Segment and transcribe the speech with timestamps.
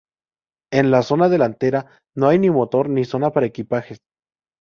[0.73, 3.99] En la zona delantera, no hay ni motor ni zona para equipajes.